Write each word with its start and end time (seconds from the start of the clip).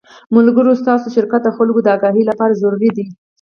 ملګرو 0.35 0.73
ستاسو 0.81 1.07
شرکت 1.15 1.41
د 1.45 1.49
خلکو 1.57 1.79
د 1.83 1.87
اګاهۍ 1.95 2.21
له 2.25 2.33
پاره 2.39 2.59
ضروري 2.61 2.89
دے 2.97 3.05